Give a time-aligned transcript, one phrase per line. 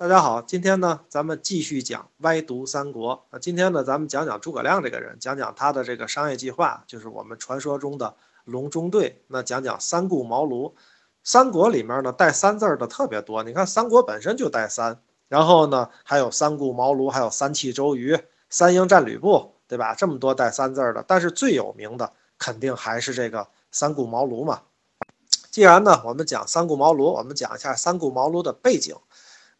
[0.00, 3.26] 大家好，今天呢，咱们继续讲歪读三国。
[3.32, 8.14] 那今天呢，咱们讲讲诸葛亮这个人，讲讲他的这个商业计划，就是我们传说中的
[8.44, 9.20] 隆中对。
[9.26, 10.72] 那讲讲三顾茅庐。
[11.24, 13.42] 三国里面呢，带三字的特别多。
[13.42, 18.16] 你看三国本身就带三，然后呢，还有三顾茅庐，还有三气周瑜、
[18.48, 19.96] 三英战吕布，对吧？
[19.96, 24.62] 这么多带三字的，但是最有名的肯定还是这个三顾茅庐嘛。
[25.50, 28.94] 既然呢，我们讲三顾茅庐，我们讲一下三顾茅庐的背景。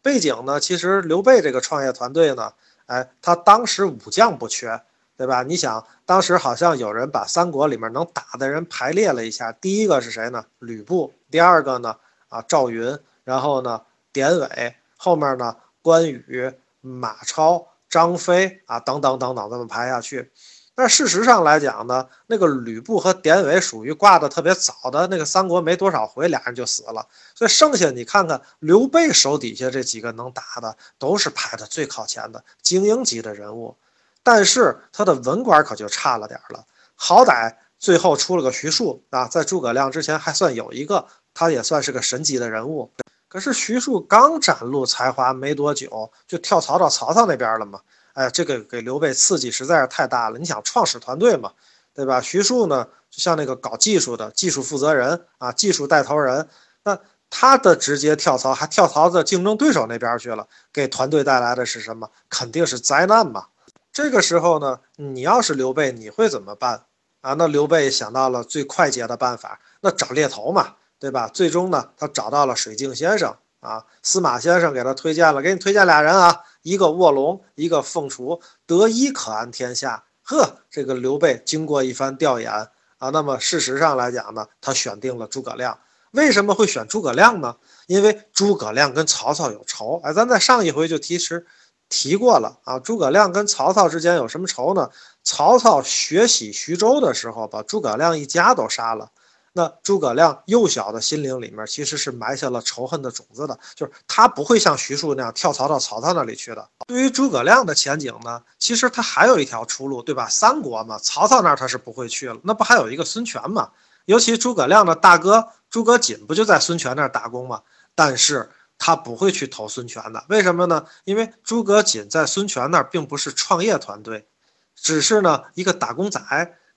[0.09, 0.59] 背景呢？
[0.59, 2.51] 其实刘备这个创业团队呢，
[2.87, 4.81] 哎，他当时武将不缺，
[5.15, 5.43] 对吧？
[5.43, 10.43] 你想，当时好像有人把三国里面能打的人排列了一下，第一个是谁呢？
[10.57, 11.13] 吕布。
[11.29, 11.95] 第二个呢？
[12.29, 12.97] 啊，赵云。
[13.23, 13.83] 然后呢？
[14.11, 14.75] 典韦。
[14.97, 15.55] 后面呢？
[15.83, 20.31] 关羽、马超、张飞啊，等等等等，这么排下去。
[20.79, 27.05] 但事实上来讲呢，那个吕布和典韦属于挂的特别早的那个三国没多少回，俩人就死了。
[27.35, 33.75] 所以剩下你看看刘备手底下这几个能打的，都是排的最靠前的精英级的人物。
[34.23, 36.63] 但是他的文官可就差了点了。
[36.95, 42.89] 好歹最后出了个徐庶啊，在诸葛亮之前还算有一个，他也算是个神级的人物。
[43.27, 47.81] 可是徐庶刚展露才华没多久，就跳槽到曹操那边了嘛。
[48.13, 50.37] 哎，这个给刘备刺激实在是太大了。
[50.37, 51.53] 你想创始团队嘛，
[51.93, 52.19] 对吧？
[52.21, 56.47] 徐庶呢，就像那个搞技术的技术负责人啊，技术带头人，
[56.83, 56.99] 那
[57.29, 62.09] 他的直接跳槽，还跳槽到竞争对手那边去了，给团队带来的是什么？
[62.29, 63.45] 肯定是灾难嘛。
[63.91, 66.85] 这个时候呢，你要是刘备，你会怎么办
[67.21, 67.33] 啊？
[67.33, 71.27] 那刘备想到了最快捷的办法，那找猎头嘛，对吧？
[71.27, 73.35] 最终呢，他找到了水镜先生。
[73.59, 80.05] 啊，司马先生给他推荐了，给你推荐俩人啊，一个卧龙，一个凤雏，得一可安天下。
[80.23, 82.51] 呵，这个刘备经过一番调研
[82.99, 85.77] 啊，那么事实上来讲呢，他选定了诸葛亮。
[86.11, 87.55] 为什么会选诸葛亮呢？
[87.87, 89.99] 因为诸葛亮跟曹操有仇。
[90.03, 91.45] 哎，咱在上一回就提示
[91.89, 94.89] 提过了啊，诸葛亮跟曹操之间有什么仇呢？
[95.23, 99.11] 曹操血洗徐州的时候，把诸葛亮一家都杀了。
[99.53, 106.69] 那诸葛亮幼小的心灵里面其实是埋下了仇恨的种子的，就是他不会像徐庶那样跳槽到曹操那里去的。
[106.87, 110.29] 对于诸葛亮的前景呢，其实他还有一条出路，对吧？
[110.29, 113.71] 三国嘛，曹操那儿他是不会去了，那不还有一个孙权嘛？
[114.05, 117.61] 尤其诸葛亮的大哥诸葛瑾不就在孙权那儿打工吗？
[117.95, 120.85] 但是他不会去投孙权的，为什么呢？
[121.03, 124.27] 因为诸葛瑾在孙权那儿并不是创业团队，
[124.75, 126.21] 只是呢一个打工仔。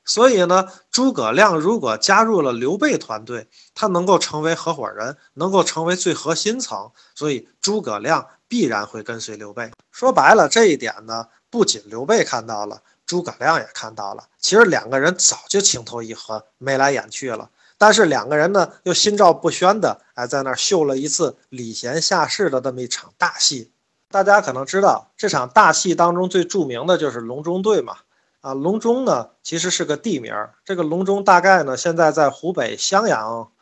[0.05, 9.71] 所以呢，诸葛亮如果加入了刘备团队，他能够成为合伙人，能够成为最核心层，所以诸葛亮必然会跟随刘备。
[9.91, 14.25] 说白了，这一点呢，不仅刘备看到了，诸葛亮也看到了。
[14.39, 17.51] 其实两个人早就情投意合，眉来眼去了。
[17.79, 23.71] 但是两个人呢，又心照不宣的，哎，在那儿秀了一次礼贤下士的这么一场大戏。
[24.11, 27.97] 大家可能知道，这场大戏当中最著名的就是隆中对嘛。
[28.42, 30.54] 啊，隆中呢，其实是个地名儿。
[30.64, 33.53] 这个隆中大概呢，现在在湖北襄阳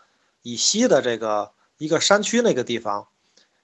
[0.40, 3.06] 以西的这个一个山区那个地方。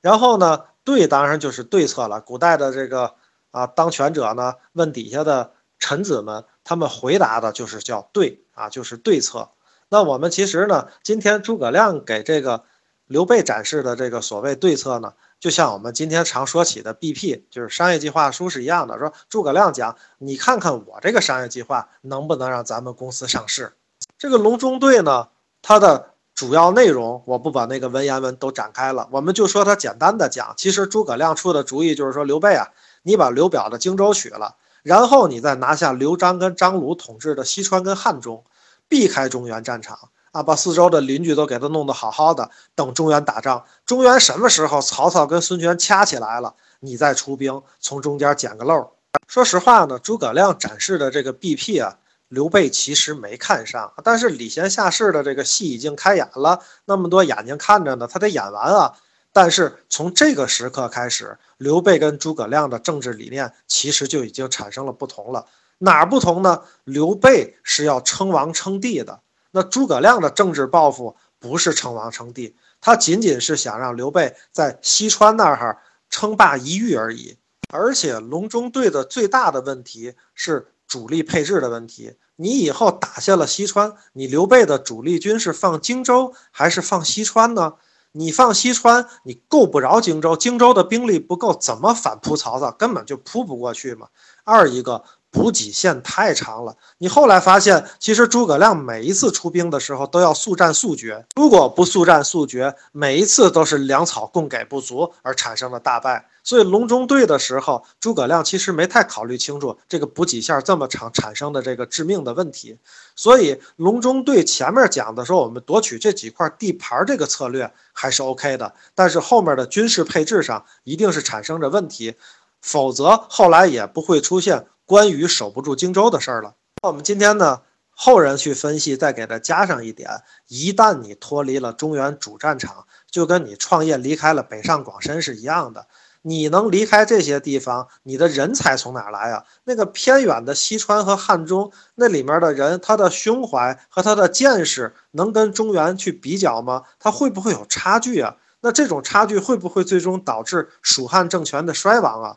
[0.02, 2.20] 然后呢，对，当然就是对策了。
[2.20, 3.14] 古代的这个
[3.50, 9.48] 啊，当权者呢，问底下的臣子们，他们回答的就是叫对啊，就是对策。
[9.88, 12.64] 那我们其实呢，今天诸葛亮给这个
[13.06, 15.14] 刘备展示的这个所谓对策呢。
[15.38, 18.98] 就像我们今天常说起的 BP，就是商业计划书是一样的。
[18.98, 23.74] 说诸葛亮讲，你看看我这个商业计划能不能让咱们公司上市？
[24.18, 25.28] 这个隆中对呢，
[25.60, 30.54] 它的主要内容我不把那个文言文都展开了，我们就说它简单的讲。
[30.56, 32.68] 其实诸葛亮出的主意就是说，刘备啊，
[33.02, 38.44] 你把刘表的荆州取了，然后你再拿下刘璋跟张鲁统治的西川跟汉中，
[38.88, 40.10] 避开中原战场。
[40.36, 43.64] 啊，把四周的邻居都给他弄得好好的，等中原打仗。
[43.86, 48.92] 中原什么时候曹操跟孙权掐起来了，你再出兵从中间捡个漏。
[49.26, 51.96] 说实话呢，诸葛亮展示的这个 BP 啊，
[52.28, 53.90] 刘备其实没看上。
[54.04, 58.92] 但是礼贤下士的这个戏已经开演了，那么多眼睛看着呢，他得演完啊。
[59.32, 65.46] 但是从这个时刻开始，刘备跟诸葛亮的政治理念其实就已经产生了不同了。
[65.78, 66.62] 哪儿不同呢？
[66.84, 69.20] 刘备是要称王称帝的。
[69.56, 75.78] 那诸葛亮的政治抱负不是称王称帝，他仅仅是想让刘备在西川那儿
[76.10, 77.38] 称霸一域而已。
[77.72, 82.18] 而且隆中对的最大的问题是主力配置的问题。
[82.36, 87.76] 你以后打下了西川，你刘备的主力军是放荆州还是放西川呢？
[88.12, 92.70] 你放西川，你够不着荆州，荆州的兵力不够，怎么反扑曹操？
[92.72, 94.08] 根本就扑不过去嘛。
[94.44, 96.76] 二一个补给线太长了。
[96.98, 106.26] 你后来发现，其实诸葛亮每一次出兵的时候都要速战速决，如果不速战速决，每一次都是粮草供给不足而产生的大败。
[106.42, 112.78] 所以隆中对的时候，诸葛亮其实没太考虑清楚这个补给线这么长产生的这个致命的问题。
[113.16, 122.14] 所以隆中对前面讲的说，我们夺取这几块地盘这个策略还是 OK 的，但是后面的军事配置上一定是产生着问题，
[122.62, 126.54] 否则后来也不会出现关羽守不住荆州的事儿了。
[126.80, 135.88] 那我们今天呢，后人去分析，再给它加上一点：一旦你脱离了中原主战场，就跟你创业离开了北上广深是一样的。
[136.22, 139.44] 你能离开这些地方，你的人才从哪来啊？
[139.64, 146.84] 那个偏远的西川和汉中，那里面的人，他的胸怀和他的见识能跟中原去比较吗？
[147.00, 148.36] 他会不会有差距啊？
[148.60, 152.36] 那这种差距会不会最终导致蜀汉政权的衰亡啊？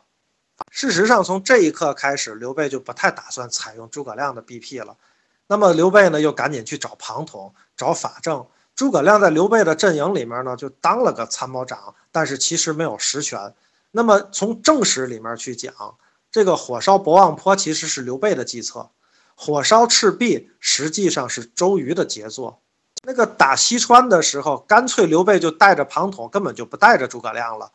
[0.70, 4.96] 事实上，从这一刻开始，刘备就不太打算采用诸葛亮的 BP 了。
[5.46, 8.46] 那么刘备呢，又赶紧去找庞统、找法正。
[8.76, 13.52] 诸葛亮在刘备的阵营里面呢，就当了个参谋长，但是其实没有实权。
[13.90, 15.72] 那么从正史里面去讲，
[16.30, 18.88] 这个火烧博望坡其实是刘备的计策，
[19.34, 22.62] 火烧赤壁实际上是周瑜的杰作。
[23.02, 27.72] 那个打西川的时候，干脆刘备就带着庞统，根本就不带着诸葛亮了。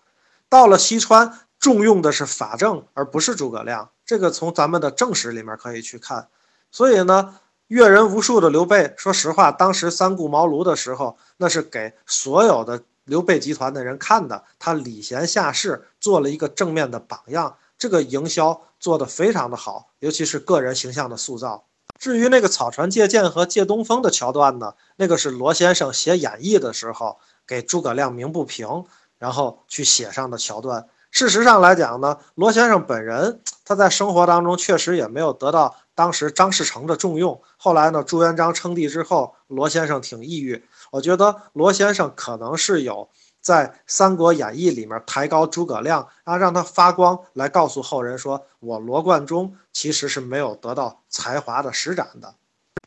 [0.48, 3.90] 到了西川，重用的是法正，而不是诸葛亮。
[4.06, 6.28] 这个从咱们的正史里面可以去看。
[6.72, 12.84] 所以呢，阅人无数的刘备，说实话，当时三顾茅庐的时候，那是给所有的。
[13.06, 21.66] 刘备集团的人看的，他礼贤下士，做了一个正面的榜样，这个营销做得非常的好，尤其是个人形象的塑造。
[22.00, 28.86] 至于那个草船借箭和借东风的桥段呢，那个是罗先生写演义的时候给诸葛亮鸣不平，
[29.19, 30.88] 然后去写上的桥段。
[31.16, 37.42] 事实上来讲呢，罗先生本人他在生活当中确实也没有得到当时张士诚的重用。
[37.56, 40.62] 后来呢，朱元璋称帝之后，罗先生挺抑郁。
[40.92, 43.08] 我觉得罗先生可能是有
[43.40, 52.36] 在《三国演义》里面抬高诸葛亮，啊，让他发光，来告诉后人说，我罗贯中其实是没有得到才华的施展的。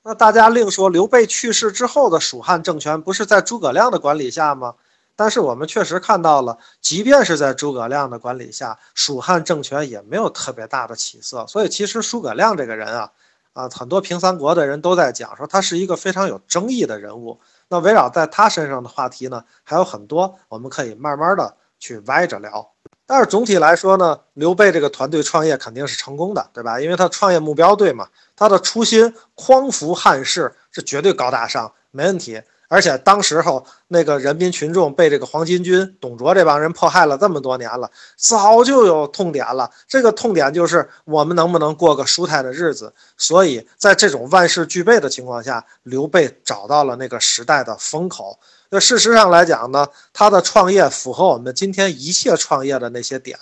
[0.03, 4.75] 那大家另说，刘备去世之后的蜀汉政权不是在诸葛亮的管理下吗？
[5.19, 11.44] 但是我们确实看到了，即便是在诸葛亮的管理下，蜀汉政权也没有特别大的起色。
[11.49, 13.11] 所以其实诸葛亮这个人啊，
[13.53, 17.41] 啊，很多评三国的人都在讲说他是一个非常有争议的人物。
[17.69, 22.71] 那围绕在他身上的话题呢，还有很多，我们可以慢慢的去歪着聊。
[23.05, 26.81] 但是总体来说呢，刘备这个团队创业肯定是成功的，对吧？
[26.81, 28.06] 因为他创业目标对嘛，
[28.37, 32.41] 他的初心匡扶汉室是绝对高大上，没问题。
[32.69, 39.70] 而且当时候那个人民群众被这个黄巾军、董卓这帮人迫害了这么多年了，早就有痛点了。
[39.88, 42.93] 这个痛点就是我们能不能过个舒泰的日子。
[43.17, 48.38] 所以在这种万事俱备的情况下，刘备找到了那个时代的风口。
[48.71, 53.38] 那事实上来讲呢，他的创业符合我们今天一切创业的那些点，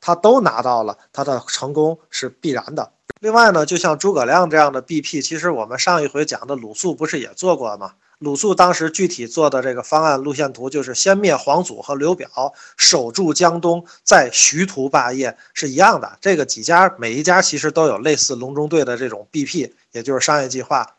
[0.00, 2.90] 他都拿到了，他的成功是必然的。
[3.20, 7.92] 另外呢，就像诸葛亮这样的 BP，其实我们上一回讲的鲁肃不是也做过吗？
[8.20, 16.18] 鲁肃当时具体做的这个方案路线图，就是先灭黄祖和刘表，守住江东，再徐图霸业，是一样的。
[16.20, 20.96] 这个几家每一家其实都有类似隆中对的这种 BP，也就是商业计划。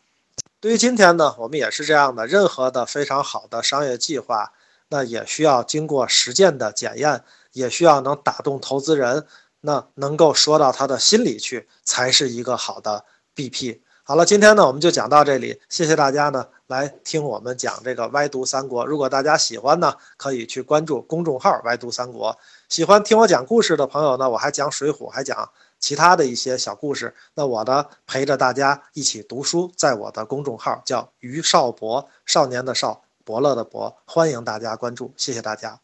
[0.59, 2.25] 对于今天呢，我们也是这样的。
[2.25, 4.51] 任何的非常好的商业计划，
[4.89, 7.23] 那也需要经过实践的检验，
[7.53, 9.27] 也需要能打动投资人，
[9.61, 13.81] 那能够说到他的心里去，才是一个好的 BP。
[14.03, 18.85] 好了，今天呢我们就讲到这里，谢谢大家呢来听我们讲这个歪读三国。
[18.85, 22.35] 如果大家喜欢呢，可以去关注公众号“歪读三国”。
[22.67, 25.47] 喜欢听我讲故事的朋友呢，我还讲水浒，还讲
[25.79, 27.13] 其他的一些小故事。
[27.35, 35.79] 那我呢陪着大家一起读书，在我的公众号叫于少博，少年的少，伯乐的伯，欢迎大家关注，谢谢大家。